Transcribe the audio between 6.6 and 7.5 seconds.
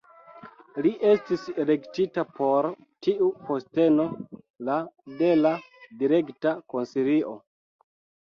Konsilio.